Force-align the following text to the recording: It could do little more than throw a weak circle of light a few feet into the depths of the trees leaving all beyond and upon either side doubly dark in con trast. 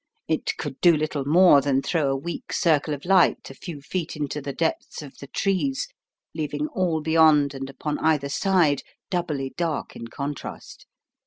It 0.27 0.57
could 0.57 0.81
do 0.81 0.97
little 0.97 1.25
more 1.25 1.61
than 1.61 1.83
throw 1.83 2.09
a 2.09 2.15
weak 2.17 2.51
circle 2.53 2.95
of 2.95 3.05
light 3.05 3.51
a 3.51 3.53
few 3.53 3.81
feet 3.81 4.15
into 4.15 4.41
the 4.41 4.51
depths 4.51 5.03
of 5.03 5.19
the 5.19 5.27
trees 5.27 5.87
leaving 6.33 6.65
all 6.69 7.01
beyond 7.01 7.53
and 7.53 7.69
upon 7.69 7.99
either 7.99 8.29
side 8.29 8.81
doubly 9.11 9.53
dark 9.55 9.95
in 9.95 10.07
con 10.07 10.33
trast. 10.33 10.87